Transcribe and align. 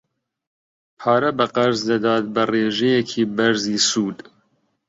پارە 0.99 1.31
بە 1.37 1.45
قەرز 1.55 1.79
دەدات 1.89 2.25
بە 2.33 2.43
ڕێژەیەکی 2.51 3.23
بەرزی 3.35 3.79
سوود. 3.89 4.17